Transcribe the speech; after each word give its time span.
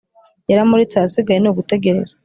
Yaramuretse 0.49 0.95
ahasigaye 0.97 1.39
nugutegereza 1.41 2.13